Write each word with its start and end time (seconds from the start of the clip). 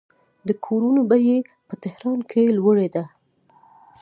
د 0.47 0.49
کورونو 0.65 1.01
بیې 1.11 1.37
په 1.67 1.73
تهران 1.83 2.19
کې 2.31 2.53
لوړې 2.57 2.87
دي. 2.95 3.03